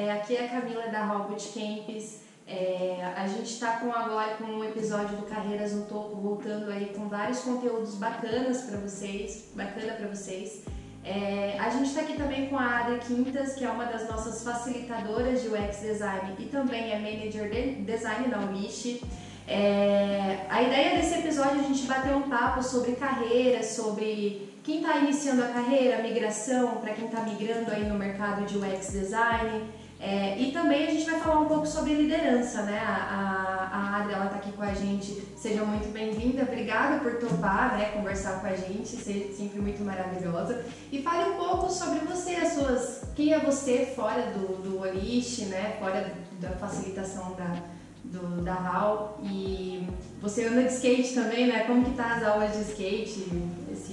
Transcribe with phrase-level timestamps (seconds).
[0.00, 2.20] É, aqui é a Camila da Robot Camps.
[2.48, 6.86] É, a gente está com agora com um episódio do Carreiras no Topo, voltando aí
[6.96, 10.64] com vários conteúdos bacanas para vocês, bacana para vocês.
[11.04, 14.42] É, a gente está aqui também com a Ada Quintas, que é uma das nossas
[14.42, 19.02] facilitadoras de UX Design e também é Manager de Design da Unish.
[19.46, 24.80] É, a ideia desse episódio é a gente bater um papo sobre carreira, sobre quem
[24.80, 29.79] está iniciando a carreira, migração, para quem está migrando aí no mercado de UX Design.
[30.00, 32.78] É, e também a gente vai falar um pouco sobre liderança, né?
[32.78, 35.22] A, a, a Adri, ela tá aqui com a gente.
[35.36, 37.90] Seja muito bem-vinda, obrigada por topar, né?
[37.90, 40.64] Conversar com a gente, ser sempre muito maravilhosa.
[40.90, 43.02] E fale um pouco sobre você, as suas...
[43.14, 45.76] Quem é você fora do, do Olish, né?
[45.78, 47.62] Fora da facilitação da
[48.04, 49.86] do, da HAL e
[50.20, 51.64] você anda de skate também, né?
[51.64, 53.28] Como que tá as aulas de skate,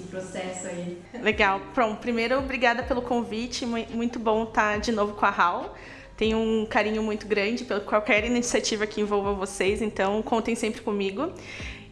[0.07, 1.01] processo aí?
[1.21, 1.61] Legal.
[1.73, 5.75] Pronto, primeiro, obrigada pelo convite, muito bom estar de novo com a HAL.
[6.15, 11.31] Tenho um carinho muito grande por qualquer iniciativa que envolva vocês, então contem sempre comigo.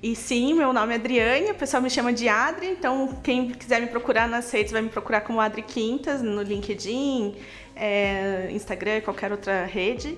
[0.01, 3.81] E sim, meu nome é Adriane, o pessoal me chama de Adri, então quem quiser
[3.81, 7.35] me procurar nas redes vai me procurar como Adri Quintas, no LinkedIn,
[7.75, 10.17] é, Instagram, qualquer outra rede.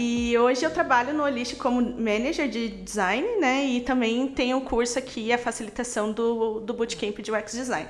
[0.00, 3.64] E hoje eu trabalho no Olist como manager de design, né?
[3.64, 7.88] E também tenho o curso aqui, a facilitação do, do Bootcamp de UX Design.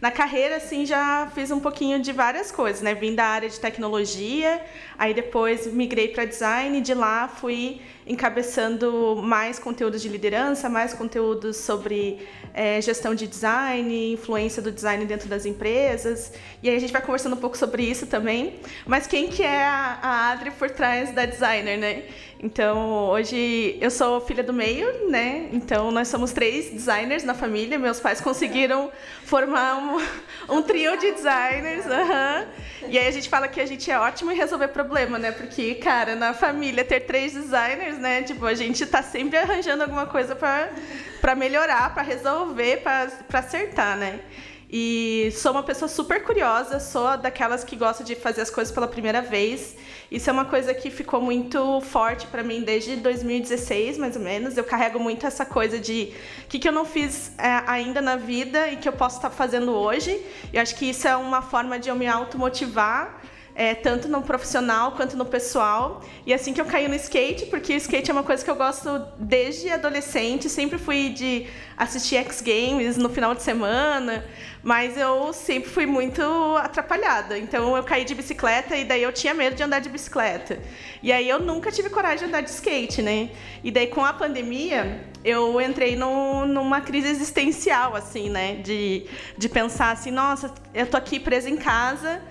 [0.00, 2.94] Na carreira, assim, já fiz um pouquinho de várias coisas, né?
[2.94, 4.64] Vim da área de tecnologia,
[4.98, 10.94] aí depois migrei para design, e de lá fui encabeçando mais conteúdos de liderança, mais
[10.94, 16.32] conteúdos sobre é, gestão de design, influência do design dentro das empresas.
[16.62, 18.58] E aí a gente vai conversando um pouco sobre isso também.
[18.86, 22.04] Mas quem que é a, a Adri por trás da designer, né?
[22.42, 25.50] Então, hoje eu sou filha do meio, né?
[25.52, 27.78] Então, nós somos três designers na família.
[27.78, 28.90] Meus pais conseguiram
[29.26, 31.84] formar um, um trio de designers.
[31.84, 32.88] Uhum.
[32.88, 35.32] E aí a gente fala que a gente é ótimo em resolver problema, né?
[35.32, 38.22] Porque, cara, na família ter três designers, né?
[38.22, 44.18] Tipo, a gente tá sempre arranjando alguma coisa para melhorar, para resolver, para acertar, né?
[44.72, 48.86] E sou uma pessoa super curiosa, sou daquelas que gosta de fazer as coisas pela
[48.86, 49.76] primeira vez.
[50.08, 54.56] Isso é uma coisa que ficou muito forte para mim desde 2016, mais ou menos.
[54.56, 56.12] Eu carrego muito essa coisa de
[56.44, 59.30] o que, que eu não fiz é, ainda na vida e que eu posso estar
[59.30, 60.24] fazendo hoje.
[60.52, 63.19] Eu acho que isso é uma forma de eu me automotivar
[63.60, 66.02] é, tanto no profissional quanto no pessoal.
[66.24, 68.56] E assim que eu caí no skate, porque o skate é uma coisa que eu
[68.56, 74.24] gosto desde adolescente, sempre fui de assistir X Games no final de semana,
[74.62, 76.22] mas eu sempre fui muito
[76.56, 77.36] atrapalhada.
[77.36, 80.58] Então eu caí de bicicleta e daí eu tinha medo de andar de bicicleta.
[81.02, 83.28] E aí eu nunca tive coragem de andar de skate, né?
[83.62, 88.54] E daí com a pandemia, eu entrei no, numa crise existencial, assim, né?
[88.54, 89.04] De,
[89.36, 92.22] de pensar assim, nossa, eu tô aqui presa em casa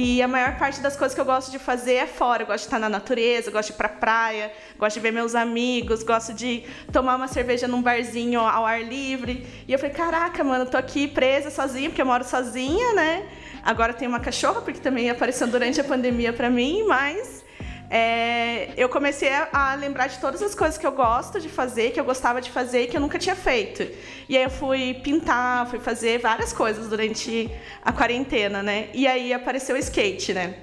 [0.00, 2.44] e a maior parte das coisas que eu gosto de fazer é fora.
[2.44, 5.34] Eu gosto de estar na natureza, gosto de ir pra praia, gosto de ver meus
[5.34, 9.44] amigos, gosto de tomar uma cerveja num barzinho ao ar livre.
[9.66, 13.26] E eu falei, caraca, mano, eu tô aqui presa sozinha, porque eu moro sozinha, né?
[13.64, 17.44] Agora tem uma cachorra, porque também apareceu durante a pandemia para mim, mas
[17.90, 21.98] é, eu comecei a, lembrar de todas as coisas que eu gosto de fazer, que
[21.98, 23.86] eu gostava de fazer e que eu nunca tinha feito.
[24.28, 27.50] E aí eu fui pintar, fui fazer várias coisas durante
[27.82, 28.90] a quarentena, né?
[28.92, 30.54] E aí apareceu o skate, né?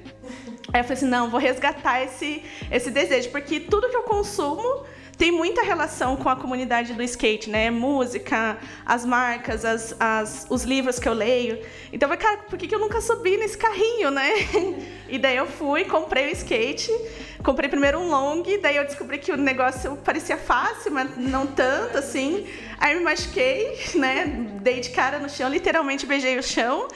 [0.72, 4.84] Aí eu falei assim, não, vou resgatar esse, esse desejo, porque tudo que eu consumo
[5.18, 7.72] tem muita relação com a comunidade do skate, né?
[7.72, 11.60] Música, as marcas, as, as, os livros que eu leio.
[11.92, 14.30] Então, eu falei, cara, por que, que eu nunca subi nesse carrinho, né?
[15.08, 16.92] E daí eu fui, comprei o skate,
[17.44, 22.00] comprei primeiro um long, daí eu descobri que o negócio parecia fácil, mas não tanto
[22.00, 22.48] assim.
[22.80, 24.26] Aí me machuquei, né?
[24.62, 26.88] Dei de cara no chão, literalmente beijei o chão.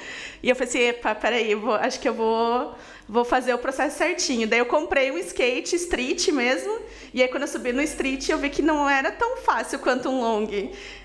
[0.41, 2.75] E eu falei assim, epa, peraí, vou, acho que eu vou
[3.09, 4.47] vou fazer o processo certinho.
[4.47, 6.80] Daí eu comprei um skate street mesmo,
[7.14, 10.09] e aí quando eu subi no street eu vi que não era tão fácil quanto
[10.09, 10.47] um long.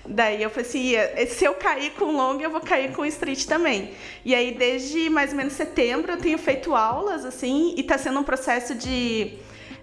[0.05, 3.91] Daí eu falei assim, se eu cair com long, eu vou cair com street também.
[4.23, 8.19] E aí desde mais ou menos setembro eu tenho feito aulas, assim, e está sendo
[8.19, 9.33] um processo de...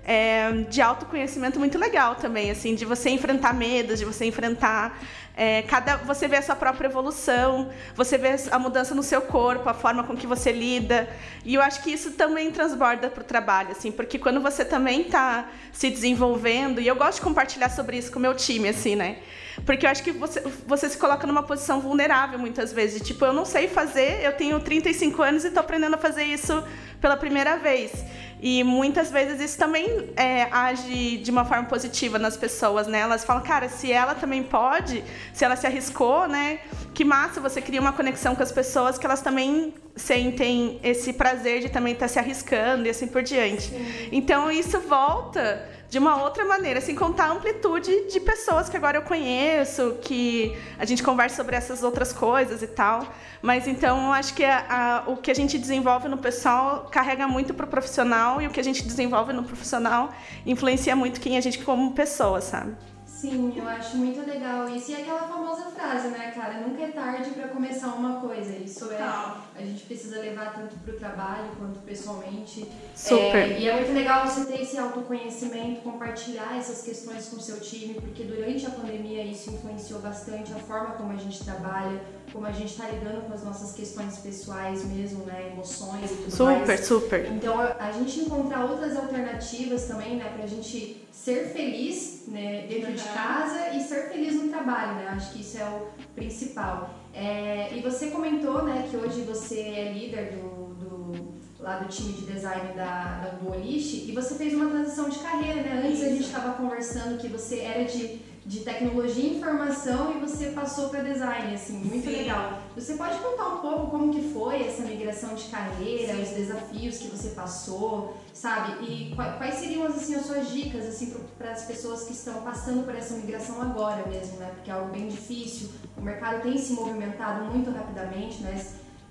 [0.04, 5.00] É, de autoconhecimento muito legal também, assim, de você enfrentar medos, de você enfrentar
[5.36, 9.68] é, cada, você vê a sua própria evolução, você vê a mudança no seu corpo,
[9.68, 11.08] a forma com que você lida.
[11.44, 15.02] E eu acho que isso também transborda para o trabalho, assim, porque quando você também
[15.02, 18.94] está se desenvolvendo, e eu gosto de compartilhar sobre isso com o meu time, assim,
[18.94, 19.18] né?
[19.66, 23.02] Porque eu acho que você, você se coloca numa posição vulnerável muitas vezes.
[23.02, 26.64] Tipo, eu não sei fazer, eu tenho 35 anos e estou aprendendo a fazer isso
[27.00, 27.92] pela primeira vez.
[28.40, 32.98] E muitas vezes isso também é, age de uma forma positiva nas pessoas, né?
[32.98, 36.60] Elas falam, cara, se ela também pode, se ela se arriscou, né?
[36.94, 41.60] Que massa, você cria uma conexão com as pessoas que elas também sentem esse prazer
[41.60, 43.68] de também estar tá se arriscando e assim por diante.
[43.68, 44.08] Sim.
[44.10, 48.96] Então isso volta de uma outra maneira, sem contar a amplitude de pessoas que agora
[48.96, 53.06] eu conheço, que a gente conversa sobre essas outras coisas e tal.
[53.42, 57.28] Mas então eu acho que a, a, o que a gente desenvolve no pessoal carrega
[57.28, 60.10] muito para o profissional e o que a gente desenvolve no profissional
[60.46, 62.74] influencia muito quem a gente como pessoa, sabe?
[63.22, 64.90] Sim, eu acho muito legal isso.
[64.90, 66.54] E aquela famosa frase, né, cara?
[66.54, 68.52] Nunca é tarde para começar uma coisa.
[68.56, 68.98] Isso é.
[69.00, 72.68] A gente precisa levar tanto pro trabalho quanto pessoalmente.
[72.96, 73.52] Super.
[73.52, 77.60] É, e é muito legal você ter esse autoconhecimento, compartilhar essas questões com o seu
[77.60, 82.00] time, porque durante a pandemia isso influenciou bastante a forma como a gente trabalha,
[82.32, 85.50] como a gente está lidando com as nossas questões pessoais mesmo, né?
[85.52, 86.80] Emoções e tudo super, mais.
[86.80, 87.32] Super, super.
[87.32, 92.96] Então a gente encontrar outras alternativas também, né, pra gente ser feliz né, dentro uhum.
[92.96, 95.08] de casa e ser feliz no trabalho, né?
[95.08, 96.90] Acho que isso é o principal.
[97.14, 101.32] É, e você comentou, né, que hoje você é líder do, do
[101.62, 105.62] lá do time de design da, da Duolish e você fez uma transição de carreira,
[105.62, 105.82] né?
[105.84, 106.06] Antes isso.
[106.06, 110.88] a gente estava conversando que você era de de tecnologia e informação e você passou
[110.88, 112.16] para design, assim, muito Sim.
[112.16, 112.58] legal.
[112.74, 116.22] Você pode contar um pouco como que foi essa migração de carreira, Sim.
[116.22, 118.84] os desafios que você passou, sabe?
[118.84, 122.94] E quais seriam assim as suas dicas assim para as pessoas que estão passando por
[122.94, 124.50] essa migração agora mesmo, né?
[124.54, 125.68] Porque é algo bem difícil.
[125.96, 128.60] O mercado tem se movimentado muito rapidamente, né?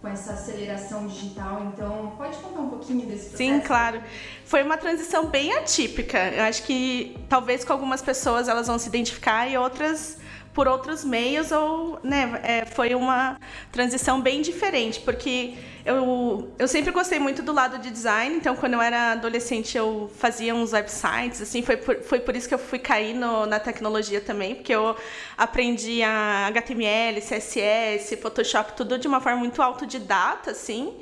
[0.01, 1.71] Com essa aceleração digital.
[1.73, 3.37] Então, pode contar um pouquinho desse processo?
[3.37, 4.01] Sim, claro.
[4.43, 6.17] Foi uma transição bem atípica.
[6.29, 10.17] Eu acho que talvez com algumas pessoas elas vão se identificar e outras
[10.53, 13.39] por outros meios ou né, é, foi uma
[13.71, 15.55] transição bem diferente, porque
[15.85, 20.11] eu, eu sempre gostei muito do lado de design, então quando eu era adolescente eu
[20.17, 23.59] fazia uns websites, assim, foi por, foi por isso que eu fui cair no, na
[23.59, 24.95] tecnologia também, porque eu
[25.37, 30.93] aprendi a HTML, CSS, Photoshop, tudo de uma forma muito autodidata, assim,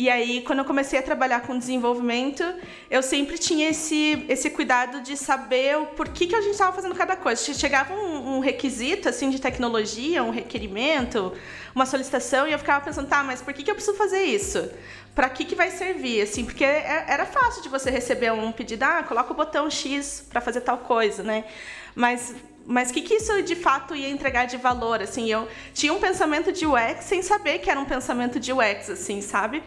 [0.00, 2.42] e aí, quando eu comecei a trabalhar com desenvolvimento,
[2.90, 6.94] eu sempre tinha esse, esse cuidado de saber o porquê que a gente estava fazendo
[6.94, 7.52] cada coisa.
[7.52, 11.34] Chegava um, um, requisito assim de tecnologia, um requerimento,
[11.74, 14.70] uma solicitação, e eu ficava pensando, tá, mas por que, que eu preciso fazer isso?
[15.14, 16.22] Para que, que vai servir?
[16.22, 20.24] Assim, porque é, era fácil de você receber um pedido, ah, coloca o botão X
[20.30, 21.44] para fazer tal coisa, né?
[21.94, 22.34] Mas
[22.66, 25.02] mas o que, que isso de fato ia entregar de valor?
[25.02, 28.90] Assim, eu tinha um pensamento de UX sem saber que era um pensamento de UX,
[28.90, 29.62] assim, sabe?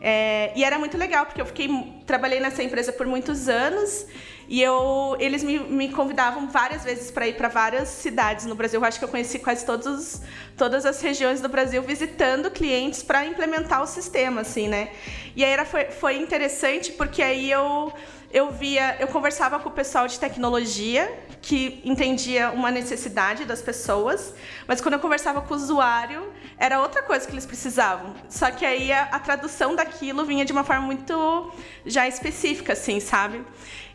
[0.00, 1.68] É, e era muito legal, porque eu fiquei
[2.06, 4.06] trabalhei nessa empresa por muitos anos
[4.48, 8.80] e eu, eles me, me convidavam várias vezes para ir para várias cidades no Brasil.
[8.80, 10.20] Eu acho que eu conheci quase todos,
[10.56, 14.90] todas as regiões do Brasil visitando clientes para implementar o sistema, assim, né?
[15.36, 17.92] E aí era, foi, foi interessante porque aí eu
[18.32, 21.12] eu via, eu conversava com o pessoal de tecnologia
[21.42, 24.34] que entendia uma necessidade das pessoas,
[24.66, 28.14] mas quando eu conversava com o usuário, era outra coisa que eles precisavam.
[28.28, 31.52] Só que aí a, a tradução daquilo vinha de uma forma muito
[31.84, 33.42] já específica, assim, sabe?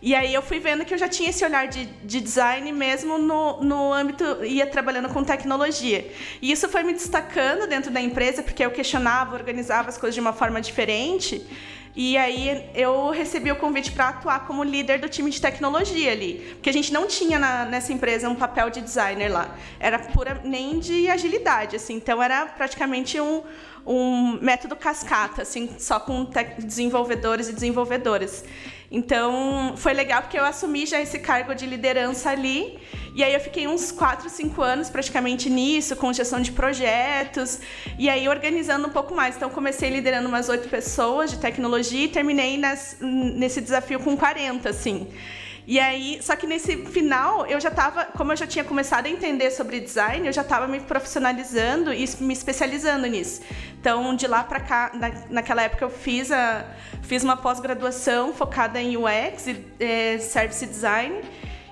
[0.01, 3.17] E aí eu fui vendo que eu já tinha esse olhar de, de design mesmo
[3.17, 6.11] no, no âmbito, ia trabalhando com tecnologia.
[6.41, 10.21] E isso foi me destacando dentro da empresa, porque eu questionava, organizava as coisas de
[10.21, 11.45] uma forma diferente.
[11.95, 16.45] E aí eu recebi o convite para atuar como líder do time de tecnologia ali.
[16.55, 19.55] Porque a gente não tinha na, nessa empresa um papel de designer lá.
[19.79, 21.95] Era pura nem de agilidade, assim.
[21.95, 23.41] Então era praticamente um,
[23.85, 28.43] um método cascata, assim, só com desenvolvedores e desenvolvedoras.
[28.91, 32.79] Então, foi legal porque eu assumi já esse cargo de liderança ali.
[33.15, 37.59] E aí eu fiquei uns 4, 5 anos praticamente nisso, com gestão de projetos,
[37.97, 39.37] e aí organizando um pouco mais.
[39.37, 44.69] Então, comecei liderando umas 8 pessoas de tecnologia e terminei nas, nesse desafio com 40,
[44.69, 45.07] assim.
[45.67, 49.09] E aí, só que nesse final, eu já estava, como eu já tinha começado a
[49.09, 53.41] entender sobre design, eu já estava me profissionalizando e me especializando nisso.
[53.79, 56.65] Então, de lá para cá, na, naquela época eu fiz, a,
[57.01, 61.21] fiz uma pós-graduação focada em UX e é, Service Design.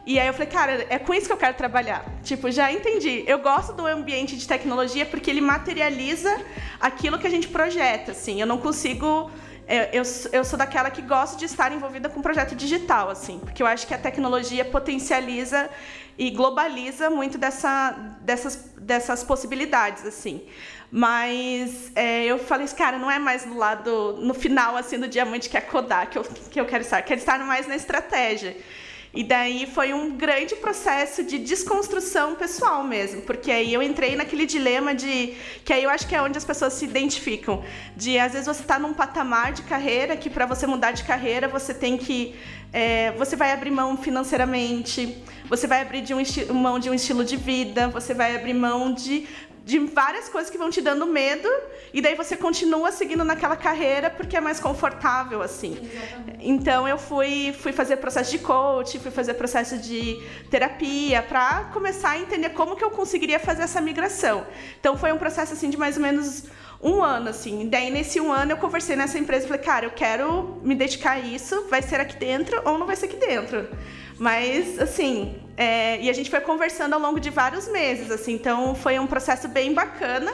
[0.05, 2.03] E aí eu falei, cara, é com isso que eu quero trabalhar.
[2.23, 3.23] Tipo, já entendi.
[3.27, 6.35] Eu gosto do ambiente de tecnologia porque ele materializa
[6.79, 8.41] aquilo que a gente projeta, assim.
[8.41, 9.31] Eu não consigo
[9.93, 13.67] eu, eu sou daquela que gosta de estar envolvida com projeto digital, assim, porque eu
[13.67, 15.69] acho que a tecnologia potencializa
[16.17, 17.91] e globaliza muito dessa,
[18.21, 20.43] dessas, dessas possibilidades, assim.
[20.91, 25.49] Mas é, eu falei, cara, não é mais no lado, no final, assim, do diamante
[25.49, 27.01] que é codar que eu, que eu quero estar.
[27.01, 28.55] Quero estar mais na estratégia.
[29.15, 34.47] E daí foi um grande processo de desconstrução pessoal mesmo, porque aí eu entrei naquele
[34.47, 37.63] dilema de que aí eu acho que é onde as pessoas se identificam,
[37.95, 41.47] de às vezes você está num patamar de carreira que para você mudar de carreira
[41.47, 42.33] você tem que
[42.73, 45.15] é, você vai abrir mão financeiramente,
[45.47, 46.23] você vai abrir de um
[46.55, 49.27] mão de um estilo de vida, você vai abrir mão de
[49.63, 51.49] de várias coisas que vão te dando medo
[51.93, 55.77] e daí você continua seguindo naquela carreira porque é mais confortável assim.
[55.81, 56.37] Exatamente.
[56.41, 62.11] Então eu fui fui fazer processo de coach, fui fazer processo de terapia para começar
[62.11, 64.45] a entender como que eu conseguiria fazer essa migração.
[64.79, 66.43] Então foi um processo assim de mais ou menos
[66.83, 67.69] um ano, assim.
[67.69, 71.11] Daí, nesse um ano, eu conversei nessa empresa e falei, cara, eu quero me dedicar
[71.11, 73.65] a isso, vai ser aqui dentro ou não vai ser aqui dentro.
[74.17, 78.75] Mas, assim, é, e a gente foi conversando ao longo de vários meses, assim, então
[78.75, 80.33] foi um processo bem bacana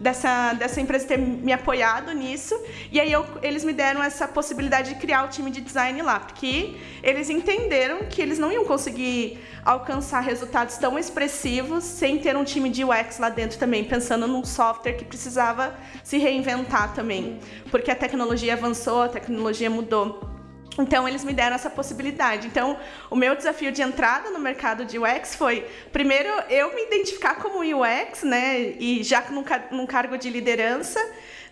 [0.00, 2.58] dessa, dessa empresa ter me apoiado nisso.
[2.90, 6.18] E aí eu, eles me deram essa possibilidade de criar o time de design lá,
[6.18, 12.44] porque eles entenderam que eles não iam conseguir alcançar resultados tão expressivos sem ter um
[12.44, 17.38] time de UX lá dentro também, pensando num software que precisava se reinventar também,
[17.70, 20.29] porque a tecnologia avançou, a tecnologia mudou.
[20.78, 22.46] Então eles me deram essa possibilidade.
[22.46, 22.78] Então
[23.10, 27.60] o meu desafio de entrada no mercado de UX foi primeiro eu me identificar como
[27.60, 31.00] UX, né, e já num, num cargo de liderança,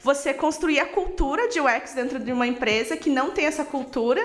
[0.00, 4.22] você construir a cultura de UX dentro de uma empresa que não tem essa cultura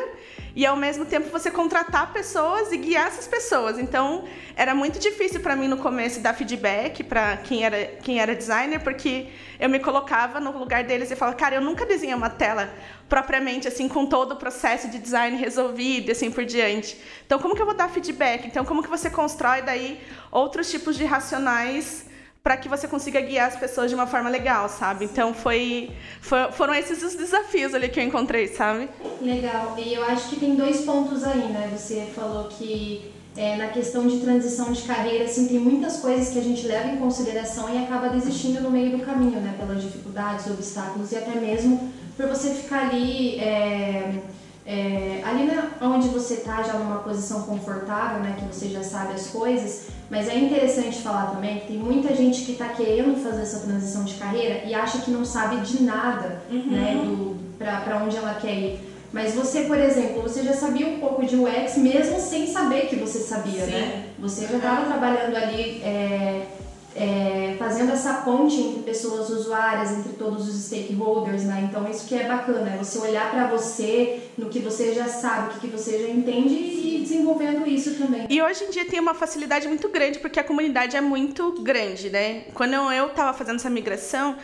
[0.55, 3.79] e ao mesmo tempo você contratar pessoas e guiar essas pessoas.
[3.79, 8.35] Então, era muito difícil para mim no começo dar feedback para quem era quem era
[8.35, 9.27] designer, porque
[9.59, 12.71] eu me colocava no lugar deles e falava: "Cara, eu nunca desenhei uma tela
[13.09, 16.97] propriamente assim com todo o processo de design resolvido e assim por diante.
[17.25, 18.45] Então, como que eu vou dar feedback?
[18.45, 19.99] Então, como que você constrói daí
[20.31, 22.12] outros tipos de racionais
[22.43, 25.05] para que você consiga guiar as pessoas de uma forma legal, sabe?
[25.05, 28.89] Então foi, foi, foram esses os desafios ali que eu encontrei, sabe?
[29.21, 29.75] Legal.
[29.77, 31.71] E eu acho que tem dois pontos aí, né?
[31.73, 36.39] Você falou que é, na questão de transição de carreira, assim, tem muitas coisas que
[36.39, 39.55] a gente leva em consideração e acaba desistindo no meio do caminho, né?
[39.57, 43.39] Pelas dificuldades, obstáculos e até mesmo por você ficar ali.
[43.39, 44.21] É,
[44.65, 49.13] é, ali na, onde você está já numa posição confortável, né, que você já sabe
[49.13, 53.41] as coisas, mas é interessante falar também que tem muita gente que está querendo fazer
[53.41, 57.37] essa transição de carreira e acha que não sabe de nada, uhum.
[57.57, 58.93] né, para onde ela quer ir.
[59.11, 62.95] Mas você, por exemplo, você já sabia um pouco de UX mesmo sem saber que
[62.95, 63.65] você sabia, né?
[63.65, 63.71] Sim.
[63.71, 64.05] né?
[64.17, 66.47] Você já estava trabalhando ali é,
[66.95, 71.67] é, fazendo essa ponte entre pessoas usuárias, entre todos os stakeholders, né?
[71.69, 75.55] Então isso que é bacana, é você olhar para você, no que você já sabe,
[75.55, 78.27] o que, você já entende e desenvolvendo isso também.
[78.29, 82.09] E hoje em dia tem uma facilidade muito grande porque a comunidade é muito grande,
[82.09, 82.45] né?
[82.53, 84.35] Quando eu estava fazendo essa migração,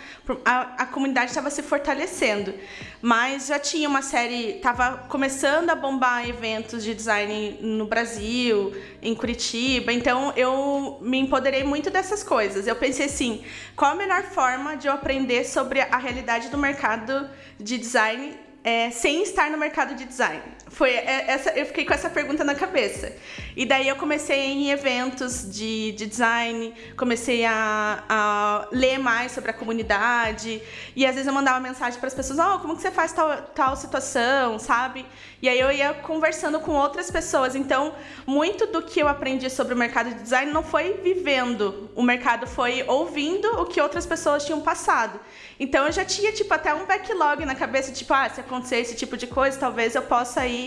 [0.43, 2.53] a, a comunidade estava se fortalecendo,
[3.01, 9.13] mas já tinha uma série, estava começando a bombar eventos de design no Brasil, em
[9.13, 12.67] Curitiba, então eu me empoderei muito dessas coisas coisas.
[12.67, 13.43] Eu pensei assim,
[13.75, 17.29] qual a melhor forma de eu aprender sobre a realidade do mercado
[17.59, 20.41] de design é, sem estar no mercado de design?
[20.69, 23.11] Foi é, essa, eu fiquei com essa pergunta na cabeça.
[23.55, 29.49] E daí eu comecei em eventos de, de design, comecei a, a, ler mais sobre
[29.49, 30.61] a comunidade.
[30.95, 33.35] E às vezes eu mandava mensagem para as pessoas: Oh, como que você faz tal,
[33.55, 35.05] tal situação, sabe?
[35.41, 37.55] E aí eu ia conversando com outras pessoas.
[37.55, 37.93] Então,
[38.27, 42.45] muito do que eu aprendi sobre o mercado de design não foi vivendo o mercado,
[42.45, 45.19] foi ouvindo o que outras pessoas tinham passado.
[45.59, 48.95] Então eu já tinha, tipo, até um backlog na cabeça, tipo, ah, se acontecer esse
[48.95, 50.58] tipo de coisa, talvez eu possa ir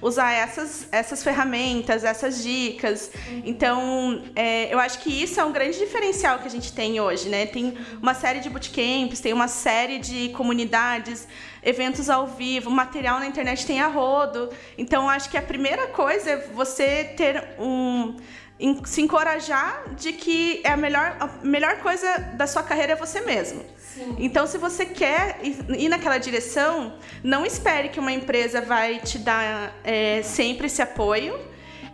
[0.00, 3.10] usar essas, essas ferramentas, essas dicas.
[3.44, 7.28] Então, é, eu acho que isso é um grande diferencial que a gente tem hoje,
[7.28, 7.46] né?
[7.46, 11.26] Tem uma série de bootcamps, tem uma série de comunidades,
[11.62, 14.50] eventos ao vivo, material na internet tem a rodo.
[14.76, 18.16] Então, acho que a primeira coisa é você ter um
[18.84, 23.20] se encorajar de que é a melhor, a melhor coisa da sua carreira é você
[23.22, 23.64] mesmo.
[24.18, 29.74] Então, se você quer ir naquela direção, não espere que uma empresa vai te dar
[29.84, 31.38] é, sempre esse apoio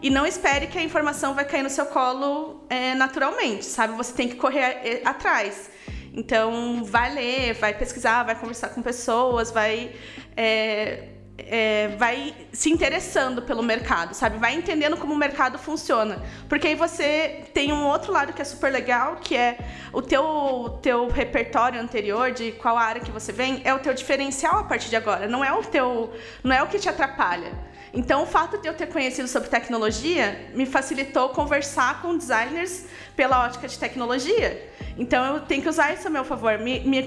[0.03, 3.95] e não espere que a informação vai cair no seu colo é, naturalmente, sabe?
[3.95, 5.71] Você tem que correr é, atrás.
[6.13, 9.93] Então, vai ler, vai pesquisar, vai conversar com pessoas, vai
[10.37, 14.39] é, é, vai se interessando pelo mercado, sabe?
[14.39, 16.23] Vai entendendo como o mercado funciona.
[16.49, 19.59] Porque aí você tem um outro lado que é super legal, que é
[19.93, 24.61] o teu, teu repertório anterior de qual área que você vem, é o teu diferencial
[24.61, 25.29] a partir de agora.
[25.29, 26.13] Não é o teu,
[26.43, 27.53] não é o que te atrapalha.
[27.97, 32.85] Então, o fato de eu ter conhecido sobre tecnologia me facilitou conversar com designers
[33.17, 34.71] pela ótica de tecnologia.
[34.99, 36.59] Então eu tenho que usar isso a meu favor.
[36.59, 37.07] Me, me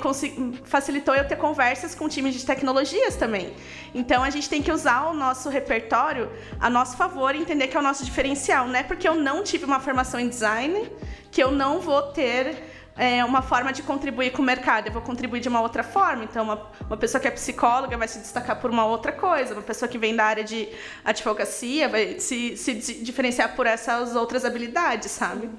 [0.63, 3.53] facilitou eu ter conversas com times de tecnologias também.
[3.93, 7.77] Então a gente tem que usar o nosso repertório a nosso favor e entender que
[7.77, 8.67] é o nosso diferencial.
[8.67, 10.91] Não é porque eu não tive uma formação em design
[11.31, 12.63] que eu não vou ter
[12.99, 14.87] é, uma forma de contribuir com o mercado.
[14.87, 16.25] Eu vou contribuir de uma outra forma.
[16.25, 19.53] Então, uma, uma pessoa que é psicóloga vai se destacar por uma outra coisa.
[19.53, 20.67] Uma pessoa que vem da área de
[21.05, 25.49] advocacia vai se, se diferenciar por essas outras habilidades, sabe?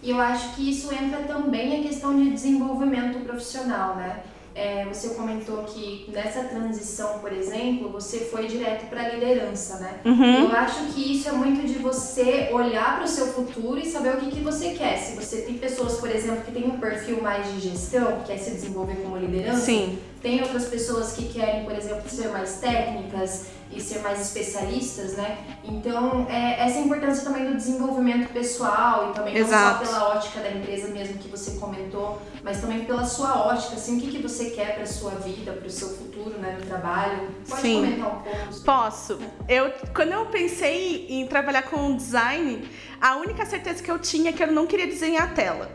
[0.00, 4.22] E eu acho que isso entra também a questão de desenvolvimento profissional, né?
[4.56, 10.00] É, você comentou que nessa transição, por exemplo, você foi direto para a liderança, né?
[10.02, 10.44] Uhum.
[10.44, 14.14] Eu acho que isso é muito de você olhar para o seu futuro e saber
[14.14, 14.96] o que, que você quer.
[14.96, 18.38] Se você tem pessoas, por exemplo, que têm um perfil mais de gestão, que quer
[18.38, 19.98] se desenvolver como liderança, Sim.
[20.26, 25.38] Tem outras pessoas que querem, por exemplo, ser mais técnicas e ser mais especialistas, né?
[25.62, 29.84] Então, é, essa importância também do desenvolvimento pessoal e também Exato.
[29.84, 33.76] não só pela ótica da empresa mesmo que você comentou, mas também pela sua ótica,
[33.76, 36.66] assim, o que, que você quer para sua vida, para o seu futuro, né, no
[36.66, 37.28] trabalho.
[37.48, 37.84] Pode Sim.
[37.84, 38.52] comentar um pouco?
[38.52, 39.18] sobre- Posso.
[39.48, 42.68] Eu, quando eu pensei em trabalhar com design,
[43.00, 45.70] a única certeza que eu tinha é que eu não queria desenhar a tela.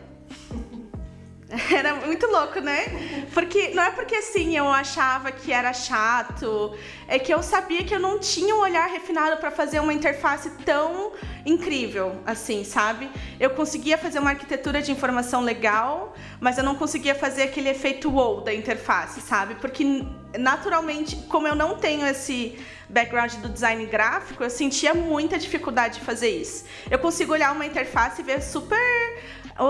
[1.75, 3.25] Era muito louco, né?
[3.33, 6.75] Porque não é porque assim eu achava que era chato,
[7.07, 10.49] é que eu sabia que eu não tinha um olhar refinado para fazer uma interface
[10.65, 11.11] tão
[11.45, 13.09] incrível, assim, sabe?
[13.39, 18.09] Eu conseguia fazer uma arquitetura de informação legal, mas eu não conseguia fazer aquele efeito
[18.09, 19.55] wow da interface, sabe?
[19.55, 20.05] Porque
[20.37, 22.57] naturalmente, como eu não tenho esse
[22.89, 26.65] background do design gráfico, eu sentia muita dificuldade de fazer isso.
[26.89, 28.79] Eu consigo olhar uma interface e ver super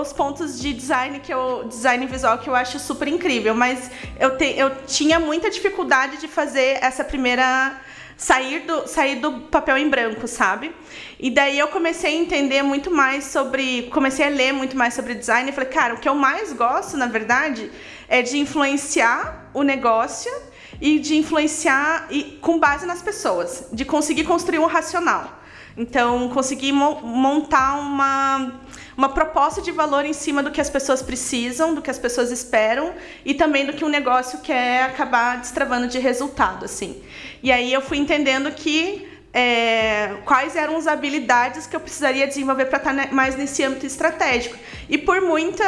[0.00, 4.36] os pontos de design que eu design visual que eu acho super incrível, mas eu,
[4.36, 7.80] te, eu tinha muita dificuldade de fazer essa primeira
[8.16, 10.74] sair do sair do papel em branco, sabe?
[11.18, 15.14] E daí eu comecei a entender muito mais sobre, comecei a ler muito mais sobre
[15.14, 17.70] design e falei, cara, o que eu mais gosto, na verdade,
[18.08, 20.32] é de influenciar o negócio
[20.80, 25.40] e de influenciar e com base nas pessoas, de conseguir construir um racional.
[25.76, 28.60] Então, conseguir mo montar uma,
[28.96, 32.30] uma proposta de valor em cima do que as pessoas precisam, do que as pessoas
[32.30, 32.92] esperam
[33.24, 37.02] e também do que o negócio quer acabar destravando de resultado, assim.
[37.42, 42.66] E aí eu fui entendendo que é, quais eram as habilidades que eu precisaria desenvolver
[42.66, 44.56] para estar mais nesse âmbito estratégico.
[44.88, 45.64] E por muita,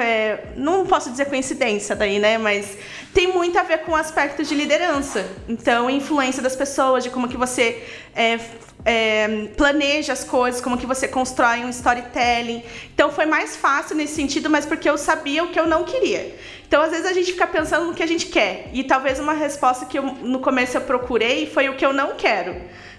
[0.00, 2.78] é, não posso dizer coincidência daí, né, mas
[3.12, 5.26] tem muito a ver com aspectos de liderança.
[5.48, 7.82] Então, influência das pessoas, de como que você
[8.14, 8.38] é,
[8.84, 12.62] é, planeja as coisas, como que você constrói um storytelling.
[12.94, 16.34] Então, foi mais fácil nesse sentido, mas porque eu sabia o que eu não queria.
[16.66, 18.70] Então, às vezes a gente fica pensando no que a gente quer.
[18.72, 22.14] E talvez uma resposta que eu, no começo eu procurei foi o que eu não
[22.14, 22.54] quero.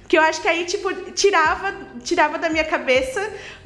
[0.08, 3.22] Que eu acho que aí, tipo, tirava, tirava da minha cabeça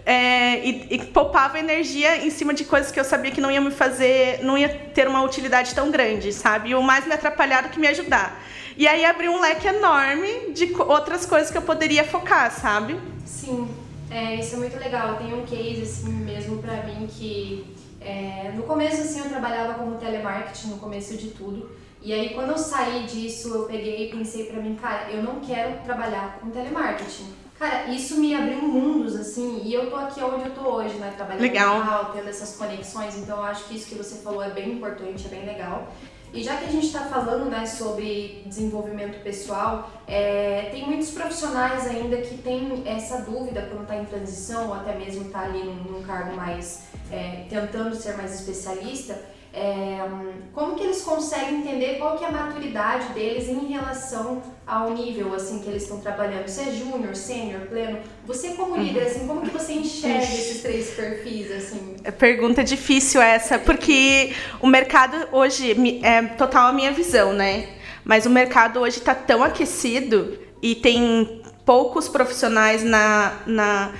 [0.05, 3.59] é, e, e poupava energia em cima de coisas que eu sabia que não ia
[3.59, 6.69] me fazer, não ia ter uma utilidade tão grande, sabe?
[6.69, 8.39] E o mais me atrapalhar do que me ajudar.
[8.77, 12.99] E aí abriu um leque enorme de outras coisas que eu poderia focar, sabe?
[13.25, 13.67] Sim,
[14.11, 15.15] é, isso é muito legal.
[15.15, 17.65] Tem um case assim mesmo pra mim que
[17.99, 21.71] é, no começo assim eu trabalhava como telemarketing no começo de tudo.
[21.99, 25.39] E aí quando eu saí disso, eu peguei e pensei pra mim, cara, eu não
[25.39, 27.44] quero trabalhar com telemarketing.
[27.57, 31.13] Cara, isso me abriu mundos, assim, e eu tô aqui onde eu tô hoje, né?
[31.15, 32.11] Trabalhando Legal.
[32.13, 35.29] tendo essas conexões, então eu acho que isso que você falou é bem importante, é
[35.29, 35.87] bem legal.
[36.33, 41.87] E já que a gente está falando né, sobre desenvolvimento pessoal, é, tem muitos profissionais
[41.87, 45.75] ainda que têm essa dúvida quando está em transição, ou até mesmo está ali num,
[45.75, 49.17] num cargo mais é, tentando ser mais especialista.
[49.57, 50.05] É,
[50.53, 55.33] como que eles conseguem entender qual que é a maturidade deles em relação ao nível
[55.33, 56.45] assim que eles estão trabalhando?
[56.49, 57.99] Se é júnior, sênior, pleno?
[58.25, 61.95] Você como líder, assim, como que você enxerga esses três perfis assim?
[62.03, 67.69] É Pergunta difícil essa, porque o mercado hoje é total a minha visão, né?
[68.03, 73.93] Mas o mercado hoje está tão aquecido e tem poucos profissionais na, na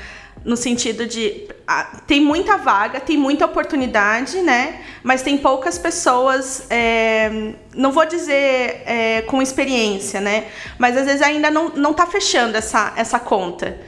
[0.46, 4.82] no sentido de ah, tem muita vaga, tem muita oportunidade, né?
[5.04, 10.46] Mas tem poucas pessoas, é, não vou dizer é, com experiência, né?
[10.78, 13.80] Mas às vezes ainda não, não tá fechando essa, essa conta.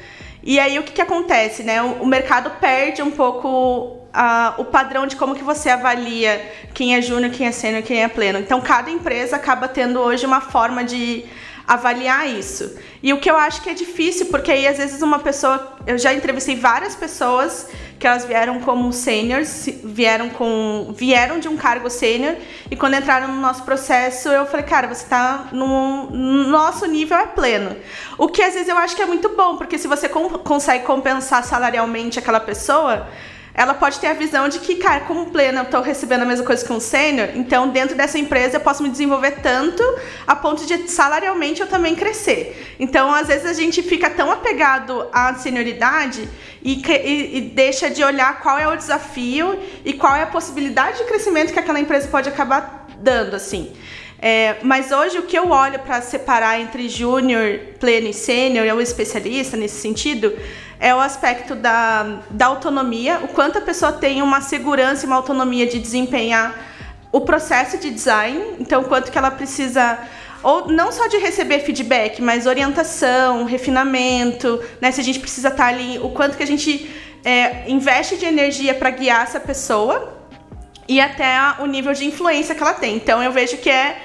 [0.42, 1.82] E aí o que, que acontece, né?
[1.84, 6.44] O, o mercado perde um pouco ah, o padrão de como que você avalia
[6.74, 8.40] quem é júnior, quem é sênior, quem é pleno.
[8.40, 11.24] Então cada empresa acaba tendo hoje uma forma de
[11.68, 12.76] avaliar isso.
[13.04, 15.98] E o que eu acho que é difícil, porque aí às vezes uma pessoa, eu
[15.98, 17.68] já entrevistei várias pessoas
[18.00, 22.36] que elas vieram como sêniors, vieram com vieram de um cargo sênior
[22.72, 26.10] e quando entraram no nosso processo, eu falei, cara, você tá no
[26.48, 27.76] nosso nível é pleno.
[28.18, 30.86] O que às vezes eu acho que é muito bom, porque se você com- consegue
[30.86, 33.08] compensar salarialmente aquela pessoa,
[33.58, 36.46] ela pode ter a visão de que, cara, como plena eu estou recebendo a mesma
[36.46, 39.82] coisa que um sênior, então dentro dessa empresa eu posso me desenvolver tanto
[40.28, 42.76] a ponto de salarialmente eu também crescer.
[42.80, 46.30] Então, às vezes a gente fica tão apegado à senioridade
[46.64, 51.00] e, e- e deixa de olhar qual é o desafio e qual é a possibilidade
[51.00, 53.74] de crescimento que aquela empresa pode acabar dando, assim.
[54.20, 58.82] É, mas hoje o que eu olho para separar entre júnior, pleno e sênior, ou
[58.82, 60.34] especialista nesse sentido,
[60.80, 65.16] é o aspecto da, da autonomia, o quanto a pessoa tem uma segurança e uma
[65.16, 66.54] autonomia de desempenhar
[67.12, 69.98] o processo de design, então quanto que ela precisa
[70.44, 74.92] ou não só de receber feedback, mas orientação, refinamento, né?
[74.92, 76.90] Se a gente precisa estar ali, o quanto que a gente
[77.26, 80.16] é, investe de energia para guiar essa pessoa
[80.88, 82.96] e até o nível de influência que ela tem.
[82.96, 84.00] Então eu vejo que é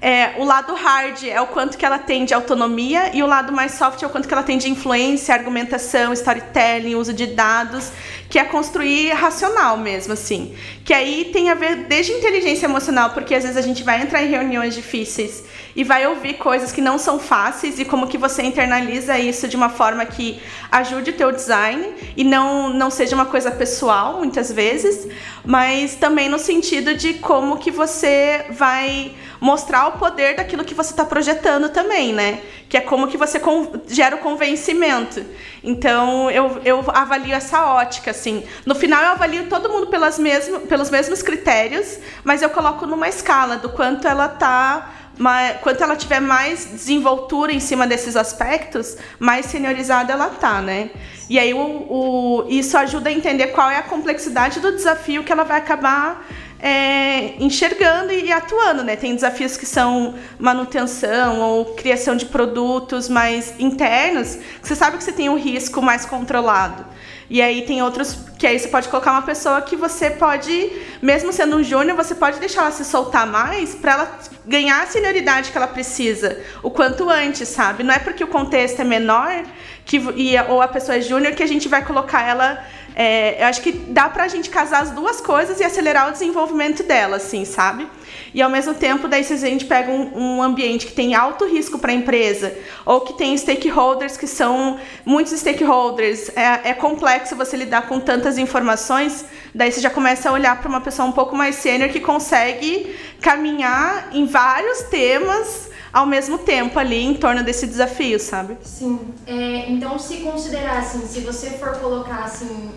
[0.00, 3.50] é, o lado hard é o quanto que ela tem de autonomia e o lado
[3.50, 7.90] mais soft é o quanto que ela tem de influência, argumentação, storytelling, uso de dados,
[8.28, 10.54] que é construir racional mesmo, assim.
[10.84, 14.22] Que aí tem a ver desde inteligência emocional, porque às vezes a gente vai entrar
[14.22, 18.42] em reuniões difíceis e vai ouvir coisas que não são fáceis e como que você
[18.42, 23.26] internaliza isso de uma forma que ajude o teu design e não, não seja uma
[23.26, 25.08] coisa pessoal, muitas vezes,
[25.42, 30.90] mas também no sentido de como que você vai mostrar o poder daquilo que você
[30.90, 32.40] está projetando também, né?
[32.68, 33.40] Que é como que você
[33.86, 35.24] gera o convencimento.
[35.62, 38.44] Então, eu, eu avalio essa ótica, assim.
[38.64, 43.08] No final, eu avalio todo mundo pelas mesmo, pelos mesmos critérios, mas eu coloco numa
[43.08, 48.96] escala do quanto ela está mas quanto ela tiver mais desenvoltura em cima desses aspectos,
[49.18, 50.90] mais seniorizada ela tá, né?
[51.28, 55.32] E aí o, o, isso ajuda a entender qual é a complexidade do desafio que
[55.32, 56.24] ela vai acabar
[56.58, 58.96] é, enxergando e atuando, né?
[58.96, 65.04] Tem desafios que são manutenção ou criação de produtos mais internos, que você sabe que
[65.04, 66.84] você tem um risco mais controlado.
[67.28, 70.70] E aí tem outros que aí você pode colocar uma pessoa que você pode,
[71.02, 74.86] mesmo sendo um júnior, você pode deixar ela se soltar mais para ela ganhar a
[74.86, 77.82] senioridade que ela precisa o quanto antes, sabe?
[77.82, 79.44] Não é porque o contexto é menor
[79.84, 82.64] que, e, ou a pessoa é júnior que a gente vai colocar ela
[82.98, 86.82] é, eu acho que dá pra gente casar as duas coisas e acelerar o desenvolvimento
[86.82, 87.86] dela, assim, sabe?
[88.32, 91.44] E ao mesmo tempo, daí se a gente pega um, um ambiente que tem alto
[91.44, 92.56] risco para a empresa,
[92.86, 98.38] ou que tem stakeholders que são muitos stakeholders, é, é complexo você lidar com tantas
[98.38, 99.26] informações,
[99.56, 102.94] daí você já começa a olhar para uma pessoa um pouco mais sênior que consegue
[103.20, 108.58] caminhar em vários temas ao mesmo tempo ali em torno desse desafio, sabe?
[108.62, 109.14] Sim.
[109.26, 112.70] É, então, se considerar assim, se você for colocar assim,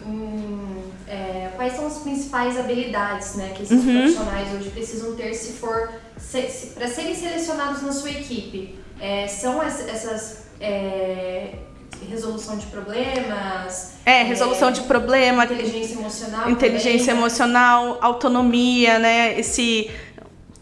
[1.05, 3.99] é, quais são as principais habilidades, né, que esses uhum.
[3.99, 9.27] profissionais hoje precisam ter se for se, se, para serem selecionados na sua equipe, é,
[9.27, 11.55] são as, essas é,
[12.05, 13.93] resolução de problemas.
[14.05, 15.45] É, resolução é, de problema.
[15.45, 16.49] Inteligência emocional.
[16.49, 19.39] Inteligência também, emocional, autonomia, né?
[19.39, 19.89] Esse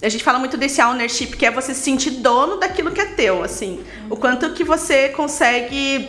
[0.01, 3.05] a gente fala muito desse ownership, que é você se sentir dono daquilo que é
[3.05, 3.83] teu, assim.
[4.09, 6.07] O quanto que você consegue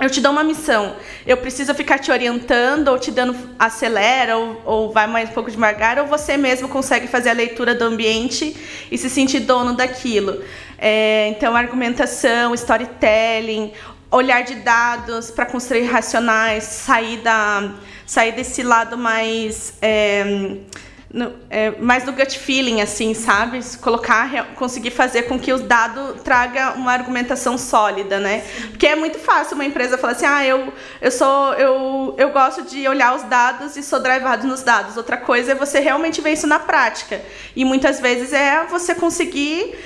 [0.00, 0.94] eu te dou uma missão,
[1.26, 5.50] eu preciso ficar te orientando, ou te dando acelera, ou, ou vai mais um pouco
[5.50, 8.56] devagar, ou você mesmo consegue fazer a leitura do ambiente
[8.92, 10.40] e se sentir dono daquilo.
[10.78, 13.72] É, então, argumentação, storytelling,
[14.10, 17.70] olhar de dados para construir racionais, sair, da,
[18.06, 19.74] sair desse lado mais.
[19.82, 20.56] É,
[21.12, 23.60] no, é, mais do gut feeling, assim, sabe?
[23.80, 28.44] Colocar, conseguir fazer com que o dado traga uma argumentação sólida, né?
[28.68, 32.62] Porque é muito fácil uma empresa falar assim, ah, eu, eu sou, eu, eu gosto
[32.62, 34.96] de olhar os dados e sou drivado nos dados.
[34.96, 37.22] Outra coisa é você realmente ver isso na prática.
[37.56, 39.76] E muitas vezes é você conseguir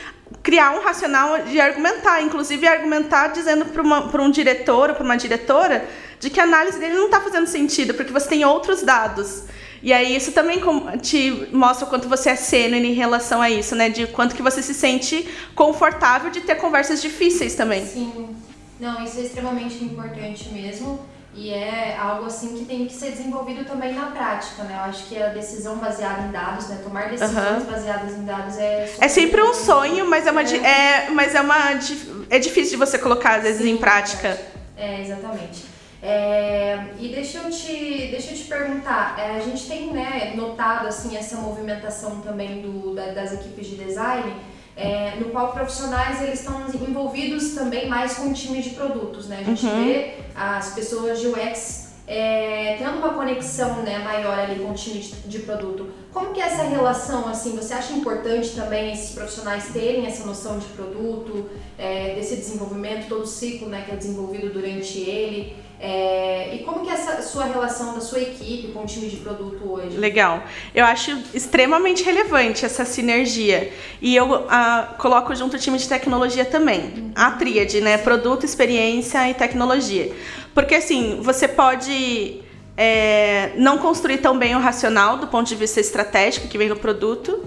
[0.42, 5.88] criar um racional de argumentar, inclusive argumentar dizendo para um diretor ou para uma diretora
[6.20, 9.44] de que a análise dele não está fazendo sentido, porque você tem outros dados.
[9.82, 10.60] E aí isso também
[11.00, 13.88] te mostra o quanto você é sênior em relação a isso, né?
[13.88, 17.84] De quanto que você se sente confortável de ter conversas difíceis também.
[17.84, 18.36] Sim.
[18.78, 21.00] Não, isso é extremamente importante mesmo.
[21.34, 24.74] E é algo assim que tem que ser desenvolvido também na prática, né?
[24.74, 26.80] Eu acho que a decisão baseada em dados, né?
[26.84, 27.70] Tomar decisões uhum.
[27.70, 31.40] baseadas em dados é É sempre um sonho, mas é uma é, é mas é
[31.40, 31.56] uma
[32.28, 34.38] é difícil de você colocar às vezes Sim, em prática.
[34.76, 35.72] É, exatamente.
[36.02, 40.88] É, e deixa eu te, deixa eu te perguntar, é, a gente tem né, notado
[40.88, 44.34] assim, essa movimentação também do, da, das equipes de design,
[44.76, 49.28] é, no qual profissionais eles estão envolvidos também mais com o time de produtos.
[49.28, 49.38] Né?
[49.40, 49.84] A gente uhum.
[49.84, 51.81] vê as pessoas de UX
[52.12, 55.88] é, tendo uma conexão né, maior ali com o time de, de, produto.
[56.12, 60.58] Como que é essa relação, assim, você acha importante também esses profissionais terem essa noção
[60.58, 61.48] de produto,
[61.78, 65.56] é, desse desenvolvimento, todo o ciclo né, que é desenvolvido durante ele?
[65.84, 69.16] É, e como que é essa sua relação da sua equipe com o time de
[69.16, 69.96] produto hoje?
[69.96, 70.44] Legal.
[70.72, 73.72] Eu acho extremamente relevante essa sinergia.
[74.00, 77.10] E eu ah, coloco junto o time de tecnologia também.
[77.16, 77.98] A tríade, né?
[77.98, 80.12] Produto, experiência e tecnologia.
[80.54, 82.42] Porque assim, você pode
[82.76, 86.76] é, não construir tão bem o racional do ponto de vista estratégico que vem no
[86.76, 87.44] produto.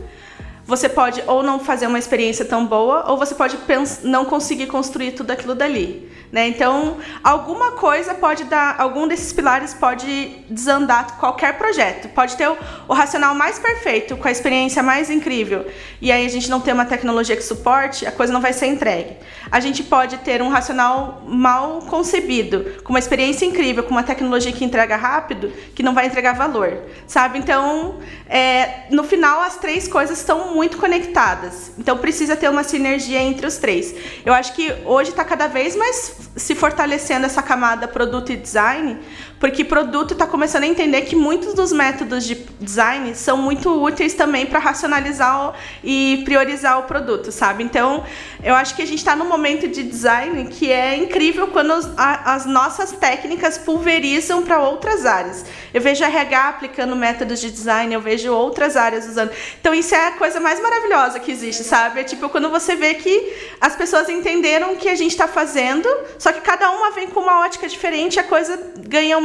[0.65, 3.55] Você pode ou não fazer uma experiência tão boa, ou você pode
[4.03, 6.49] não conseguir construir tudo aquilo dali Né?
[6.49, 12.09] Então, alguma coisa pode dar, algum desses pilares pode desandar qualquer projeto.
[12.09, 12.57] Pode ter o,
[12.89, 15.65] o racional mais perfeito, com a experiência mais incrível,
[16.01, 18.65] e aí a gente não tem uma tecnologia que suporte, a coisa não vai ser
[18.65, 19.15] entregue.
[19.49, 24.51] A gente pode ter um racional mal concebido, com uma experiência incrível, com uma tecnologia
[24.51, 27.39] que entrega rápido, que não vai entregar valor, sabe?
[27.39, 31.71] Então, é, no final, as três coisas estão muito conectadas.
[31.79, 33.95] Então, precisa ter uma sinergia entre os três.
[34.25, 38.97] Eu acho que hoje está cada vez mais se fortalecendo essa camada produto e design,
[39.39, 44.13] porque produto está começando a entender que muitos dos métodos de design são muito úteis
[44.13, 47.63] também para racionalizar e priorizar o produto, sabe?
[47.63, 48.03] Então,
[48.43, 51.89] eu acho que a gente está num momento de design que é incrível quando as,
[51.97, 55.45] as nossas técnicas pulverizam para outras áreas.
[55.73, 59.31] Eu vejo RH aplicando métodos de design, eu vejo outras áreas usando.
[59.59, 62.01] Então, isso é a coisa mais maravilhosa que existe, sabe?
[62.01, 65.89] É tipo quando você vê que as pessoas entenderam o que a gente está fazendo,
[66.17, 69.24] só que cada uma vem com uma ótica diferente, a coisa ganha uma,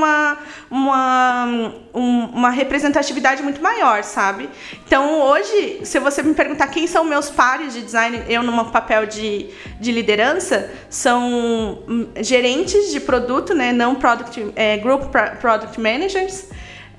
[0.70, 1.44] uma,
[1.92, 4.48] uma representatividade muito maior, sabe?
[4.86, 9.06] Então, hoje, se você me perguntar quem são meus pares de design, eu num papel
[9.06, 11.82] de, de liderança, são
[12.20, 13.72] gerentes de produto, né?
[13.72, 16.48] Não product, é, group product managers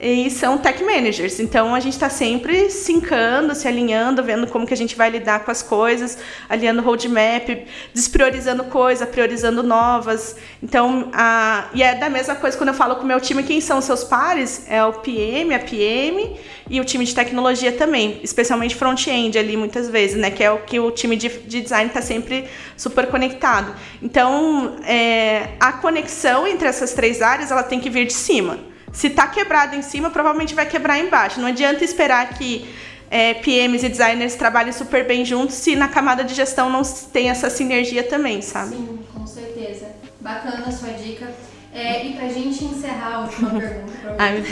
[0.01, 1.39] e são tech managers.
[1.39, 5.45] Então a gente está sempre sincando, se alinhando, vendo como que a gente vai lidar
[5.45, 6.17] com as coisas,
[6.49, 10.35] alinhando roadmap, despriorizando coisas, priorizando novas.
[10.61, 13.61] Então, a, e é da mesma coisa quando eu falo com o meu time, quem
[13.61, 14.65] são os seus pares?
[14.67, 16.35] É o PM, a PM
[16.67, 20.31] e o time de tecnologia também, especialmente front-end ali muitas vezes, né?
[20.31, 23.75] Que é o que o time de, de design está sempre super conectado.
[24.01, 28.70] Então, é, a conexão entre essas três áreas ela tem que vir de cima.
[28.91, 31.39] Se está quebrado em cima, provavelmente vai quebrar embaixo.
[31.39, 32.67] Não adianta esperar que
[33.09, 37.29] é, PMs e designers trabalhem super bem juntos se na camada de gestão não tem
[37.29, 38.75] essa sinergia também, sabe?
[38.75, 39.87] Sim, com certeza.
[40.19, 41.27] Bacana a sua dica.
[41.73, 44.43] É, e pra gente encerrar a última pergunta pra Ai,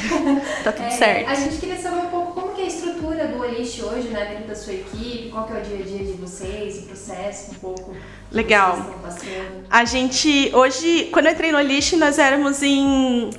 [0.63, 1.29] tá tudo é, certo.
[1.29, 4.25] A gente queria saber um pouco como que é a estrutura do Olist hoje, né,
[4.25, 7.51] dentro da sua equipe, qual que é o dia a dia de vocês, o processo,
[7.51, 7.93] um pouco.
[8.31, 8.85] Legal.
[9.69, 13.31] A gente, hoje, quando eu entrei no Olist, nós éramos em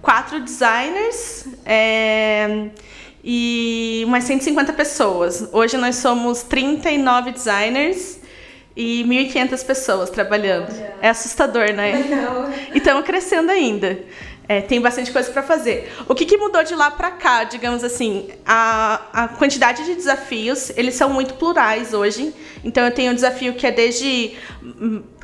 [0.00, 2.68] quatro designers é,
[3.22, 5.48] e umas 150 pessoas.
[5.52, 8.18] Hoje nós somos 39 designers
[8.76, 10.72] e 1.500 pessoas trabalhando.
[11.02, 12.04] É assustador, né?
[12.08, 12.50] Não.
[12.74, 13.98] E estamos crescendo ainda.
[14.48, 15.92] É, tem bastante coisa para fazer.
[16.08, 20.70] O que, que, mudou de lá para cá, digamos assim, a, a quantidade de desafios,
[20.70, 22.32] eles são muito plurais hoje.
[22.64, 24.36] Então eu tenho um desafio que é desde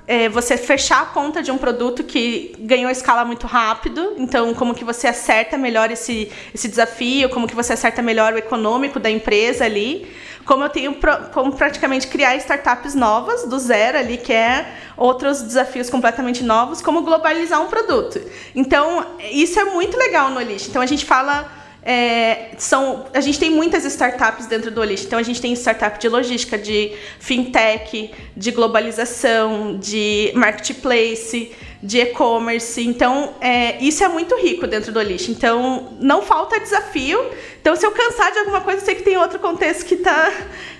[0.07, 4.15] é, você fechar a conta de um produto que ganhou escala muito rápido.
[4.19, 8.39] Então, como que você acerta melhor esse, esse desafio, como que você acerta melhor o
[8.39, 10.07] econômico da empresa ali.
[10.45, 10.95] Como eu tenho
[11.33, 17.01] como praticamente criar startups novas do zero ali, que é outros desafios completamente novos, como
[17.01, 18.21] globalizar um produto.
[18.55, 20.69] Então, isso é muito legal no Olist.
[20.69, 21.51] Então, a gente fala
[21.85, 25.05] é, são, a gente tem muitas startups dentro do Olist.
[25.05, 32.83] Então, a gente tem startup de logística, de fintech, de globalização, de marketplace, de e-commerce.
[32.83, 35.29] Então, é, isso é muito rico dentro do Olist.
[35.29, 37.23] Então, não falta desafio.
[37.61, 40.33] Então, se eu cansar de alguma coisa, eu sei que tem outro contexto que está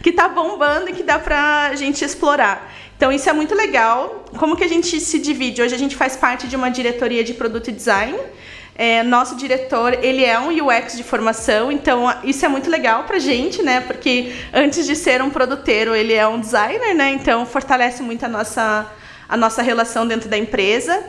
[0.03, 2.73] que tá bombando e que dá para a gente explorar.
[2.97, 4.25] Então, isso é muito legal.
[4.39, 5.61] Como que a gente se divide?
[5.61, 8.19] Hoje, a gente faz parte de uma diretoria de produto e design.
[8.77, 13.21] É, nosso diretor, ele é um UX de formação, então isso é muito legal pra
[13.21, 13.81] gente, né?
[13.81, 17.11] Porque antes de ser um produteiro, ele é um designer, né?
[17.11, 18.91] Então fortalece muito a nossa,
[19.29, 21.05] a nossa relação dentro da empresa.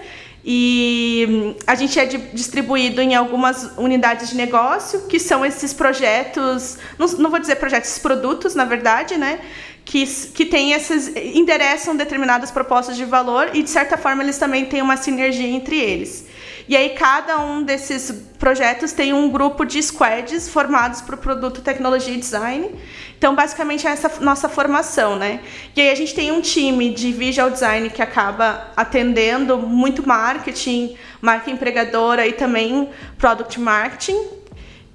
[0.47, 6.77] E hum, a gente é distribuído em algumas unidades de negócio, que são esses projetos,
[6.99, 9.39] não, não vou dizer projetos, esses produtos, na verdade, né?
[9.83, 14.65] Que, que tem esses, endereçam determinadas propostas de valor e, de certa forma, eles também
[14.65, 16.27] têm uma sinergia entre eles.
[16.67, 21.61] E aí cada um desses projetos tem um grupo de squads formados para o produto,
[21.61, 22.71] tecnologia e design.
[23.17, 25.39] Então, basicamente, é essa nossa formação, né?
[25.75, 30.95] E aí a gente tem um time de visual design que acaba atendendo muito marketing,
[31.21, 34.44] marca empregadora e também product marketing.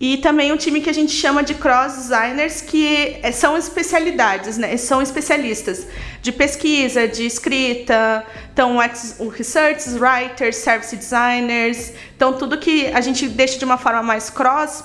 [0.00, 4.56] E também um time que a gente chama de cross designers, que é, são especialidades,
[4.56, 4.74] né?
[4.78, 5.86] São especialistas
[6.22, 8.78] de pesquisa, de escrita, então
[9.28, 14.84] researchers, writers, service designers, então tudo que a gente deixa de uma forma mais cross,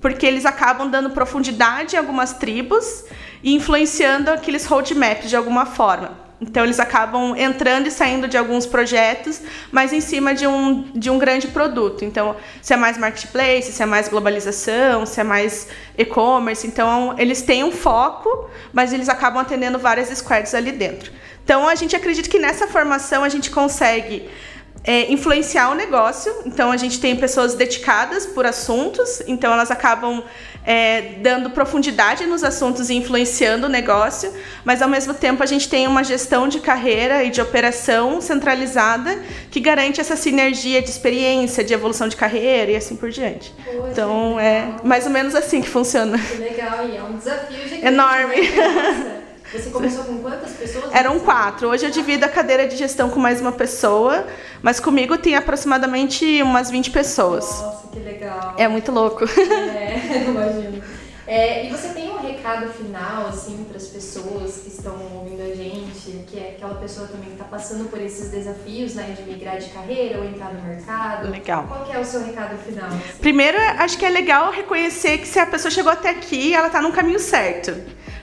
[0.00, 3.04] porque eles acabam dando profundidade em algumas tribos
[3.42, 6.27] e influenciando aqueles roadmaps de alguma forma.
[6.40, 9.40] Então eles acabam entrando e saindo de alguns projetos,
[9.72, 12.04] mas em cima de um, de um grande produto.
[12.04, 17.42] Então, se é mais marketplace, se é mais globalização, se é mais e-commerce, então eles
[17.42, 21.10] têm um foco, mas eles acabam atendendo várias squads ali dentro.
[21.42, 24.28] Então a gente acredita que nessa formação a gente consegue
[24.84, 26.32] é, influenciar o negócio.
[26.46, 30.22] Então a gente tem pessoas dedicadas por assuntos, então elas acabam
[30.68, 34.30] é, dando profundidade nos assuntos e influenciando o negócio,
[34.66, 39.18] mas ao mesmo tempo a gente tem uma gestão de carreira e de operação centralizada
[39.50, 43.54] que garante essa sinergia de experiência, de evolução de carreira e assim por diante.
[43.90, 46.18] Então é mais ou menos assim que funciona.
[46.18, 47.86] Que legal, e é um desafio gigante.
[47.86, 48.36] Enorme.
[48.36, 49.17] Né?
[49.52, 50.92] Você começou com quantas pessoas?
[50.94, 51.68] Eram quatro.
[51.68, 54.26] Hoje eu divido a cadeira de gestão com mais uma pessoa,
[54.60, 57.44] mas comigo tem aproximadamente umas 20 pessoas.
[57.62, 58.54] Nossa, que legal.
[58.58, 59.24] É muito louco.
[59.24, 60.82] É, imagino.
[61.26, 61.88] É, e você
[62.48, 67.06] recado final, assim, para as pessoas que estão ouvindo a gente, que é aquela pessoa
[67.06, 70.62] também que está passando por esses desafios, né, de migrar de carreira ou entrar no
[70.62, 71.30] mercado?
[71.30, 71.66] Legal.
[71.68, 72.88] Qual é o seu recado final?
[72.88, 73.18] Assim?
[73.20, 76.80] Primeiro, acho que é legal reconhecer que se a pessoa chegou até aqui, ela está
[76.80, 77.74] no caminho certo.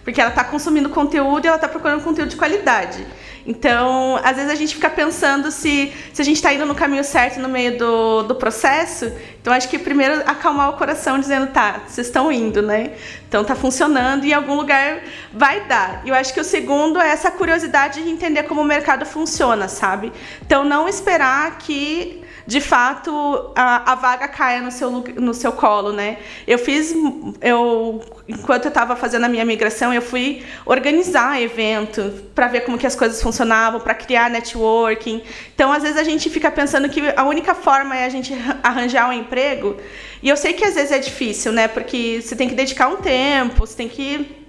[0.04, 3.06] Porque ela está consumindo conteúdo e ela está procurando conteúdo de qualidade.
[3.46, 7.04] Então, às vezes a gente fica pensando se, se a gente está indo no caminho
[7.04, 9.12] certo no meio do, do processo.
[9.40, 12.94] Então, acho que primeiro acalmar o coração dizendo, tá, vocês estão indo, né?
[13.28, 16.02] Então, tá funcionando e em algum lugar vai dar.
[16.04, 19.68] E eu acho que o segundo é essa curiosidade de entender como o mercado funciona,
[19.68, 20.12] sabe?
[20.42, 25.92] Então, não esperar que de fato a, a vaga caia no seu, no seu colo,
[25.92, 26.18] né?
[26.46, 26.94] Eu fiz,
[27.42, 32.78] eu enquanto eu estava fazendo a minha migração, eu fui organizar evento para ver como
[32.78, 35.22] que as coisas funcionavam, para criar networking.
[35.54, 39.10] Então, às vezes a gente fica pensando que a única forma é a gente arranjar
[39.10, 39.78] um emprego.
[40.22, 41.68] E eu sei que às vezes é difícil, né?
[41.68, 44.44] Porque você tem que dedicar um tempo, você tem que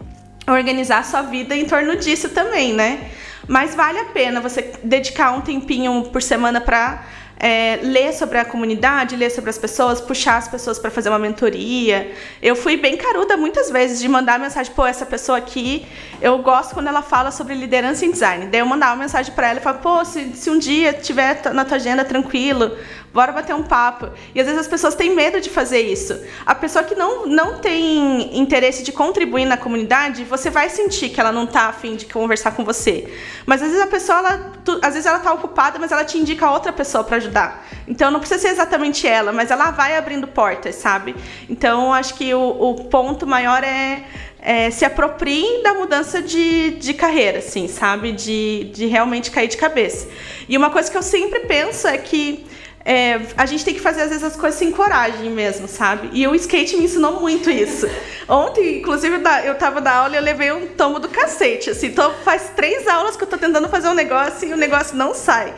[0.47, 3.11] organizar a sua vida em torno disso também, né?
[3.49, 7.05] Mas vale a pena você dedicar um tempinho por semana para
[7.39, 11.19] é, ler sobre a comunidade, ler sobre as pessoas, puxar as pessoas para fazer uma
[11.19, 12.13] mentoria.
[12.43, 15.87] Eu fui bem caruda muitas vezes de mandar mensagem, pô, essa pessoa aqui,
[16.21, 18.47] eu gosto quando ela fala sobre liderança em design.
[18.47, 21.43] Daí eu mandava uma mensagem para ela e falava, pô, se, se um dia tiver
[21.53, 22.77] na tua agenda tranquilo,
[23.17, 24.11] bora bater um papo.
[24.35, 26.21] E às vezes as pessoas têm medo de fazer isso.
[26.45, 31.19] A pessoa que não, não tem interesse de contribuir na comunidade, você vai sentir que
[31.19, 33.11] ela não está afim de conversar com você.
[33.47, 36.19] Mas às vezes a pessoa, ela, tu, às vezes ela está ocupada, mas ela te
[36.19, 37.67] indica outra pessoa para ajudar.
[37.89, 41.17] Então não precisa ser exatamente ela, mas ela vai abrindo portas, sabe?
[41.49, 44.05] Então acho que o, o ponto maior é
[44.47, 48.13] é, se apropriem da mudança de, de carreira, assim, sabe?
[48.13, 50.09] De, de realmente cair de cabeça.
[50.49, 52.47] E uma coisa que eu sempre penso é que
[52.89, 56.09] é, a gente tem que fazer às vezes as coisas sem coragem mesmo, sabe?
[56.13, 57.91] E o skate me ensinou muito isso.
[58.29, 61.89] Ontem, inclusive, eu tava na aula e eu levei um tombo do cacete, assim.
[61.89, 65.15] Então faz três aulas que eu tô tentando fazer um negócio e o negócio não
[65.15, 65.53] sai.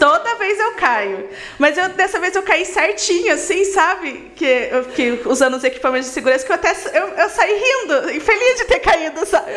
[0.00, 1.28] Toda vez eu caio.
[1.56, 4.32] Mas eu, dessa vez eu caí certinho, assim, sabe?
[4.34, 8.10] Que, eu, que usando os equipamentos de segurança, que eu até eu, eu saí rindo,
[8.10, 9.52] e feliz de ter caído, sabe?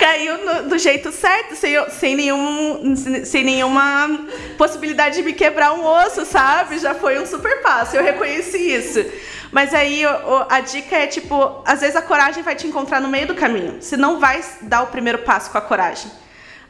[0.00, 2.94] Caiu no, do jeito certo, sem, sem, nenhum,
[3.24, 4.26] sem nenhuma
[4.58, 6.78] possibilidade de me quebrar osso, sabe?
[6.78, 7.96] Já foi um super passo.
[7.96, 9.04] Eu reconheci isso.
[9.52, 10.02] Mas aí
[10.48, 13.80] a dica é tipo, às vezes a coragem vai te encontrar no meio do caminho.
[13.80, 16.10] Você não vai dar o primeiro passo com a coragem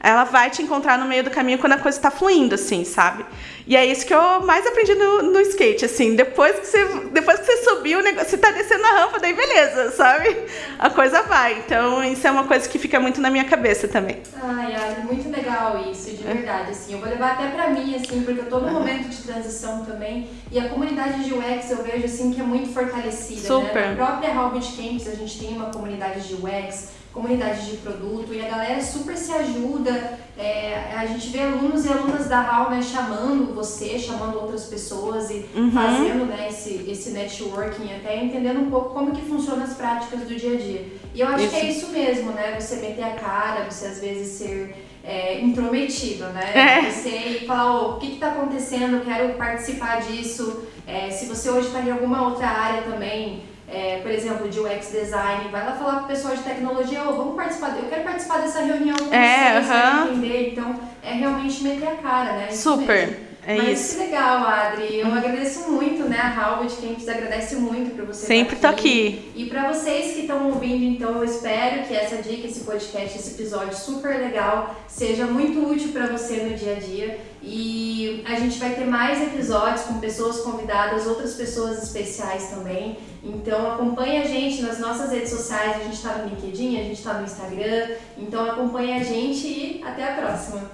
[0.01, 3.25] ela vai te encontrar no meio do caminho quando a coisa está fluindo, assim, sabe?
[3.67, 7.41] E é isso que eu mais aprendi no, no, skate, assim, depois que você, depois
[7.41, 10.37] que você subiu, o negócio, você tá descendo a rampa, daí beleza, sabe?
[10.79, 11.59] A coisa vai.
[11.59, 14.23] Então, isso é uma coisa que fica muito na minha cabeça também.
[14.41, 16.93] Ai, ai, muito legal isso, de verdade, assim.
[16.93, 20.31] Eu vou levar até pra mim, assim, porque eu tô num momento de transição também,
[20.53, 23.75] e a comunidade de UX eu vejo, assim, que é muito fortalecida, Super.
[23.75, 23.95] né?
[23.97, 28.44] Na própria Harvard Campus a gente tem uma comunidade de UX, comunidade de produto e
[28.44, 30.18] a galera super se ajuda.
[30.37, 35.31] É, a gente vê alunos e alunas da HAL né, chamando você, chamando outras pessoas
[35.31, 35.72] e uhum.
[35.72, 40.37] fazendo né, esse, esse networking, até entendendo um pouco como que funcionam as práticas do
[40.37, 40.87] dia a dia.
[41.14, 41.50] E eu acho isso.
[41.50, 42.55] que é isso mesmo, né?
[42.61, 46.52] Você meter a cara, você às vezes ser é, intrometido, né?
[46.55, 46.90] É.
[46.90, 50.66] Você falar, oh, o que está acontecendo, eu quero participar disso.
[50.87, 54.92] É, se você hoje está em alguma outra área também, é, por exemplo, de UX
[54.92, 58.38] design, vai lá falar com o pessoal de tecnologia, oh, vamos participar, eu quero participar
[58.38, 60.12] dessa reunião com é, vocês, uh -huh.
[60.12, 60.50] entender.
[60.52, 62.48] Então, é realmente meter a cara, né?
[62.50, 63.25] Isso Super.
[63.49, 63.94] É Mas isso.
[63.94, 64.99] que legal, Adri.
[64.99, 66.19] Eu agradeço muito, né?
[66.19, 68.83] A Harvard Campus agradece muito por você Sempre estar aqui.
[68.83, 69.33] tô aqui.
[69.37, 73.40] E para vocês que estão ouvindo, então, eu espero que essa dica, esse podcast, esse
[73.40, 77.21] episódio super legal seja muito útil para você no dia a dia.
[77.40, 82.99] E a gente vai ter mais episódios com pessoas convidadas, outras pessoas especiais também.
[83.23, 86.99] Então acompanhe a gente nas nossas redes sociais, a gente está no LinkedIn, a gente
[86.99, 87.90] está no Instagram.
[88.19, 90.69] Então acompanhe a gente e até a próxima.